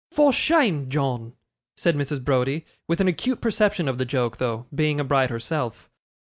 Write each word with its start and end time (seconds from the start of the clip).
'For 0.09 0.33
shame, 0.33 0.89
John,' 0.89 1.33
said 1.75 1.95
Mrs. 1.95 2.23
Browdie; 2.23 2.65
with 2.87 2.99
an 3.01 3.07
acute 3.07 3.39
perception 3.39 3.87
of 3.87 3.99
the 3.99 4.03
joke 4.03 4.37
though, 4.37 4.65
being 4.73 4.99
a 4.99 5.03
bride 5.03 5.29
herself. 5.29 5.91